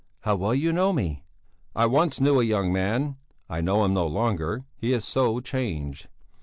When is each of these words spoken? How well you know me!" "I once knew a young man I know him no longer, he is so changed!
How 0.21 0.35
well 0.35 0.55
you 0.55 0.73
know 0.73 0.91
me!" 0.93 1.21
"I 1.75 1.85
once 1.85 2.19
knew 2.19 2.41
a 2.41 2.43
young 2.43 2.73
man 2.73 3.17
I 3.47 3.61
know 3.61 3.85
him 3.85 3.93
no 3.93 4.07
longer, 4.07 4.65
he 4.75 4.93
is 4.93 5.05
so 5.05 5.39
changed! 5.41 6.09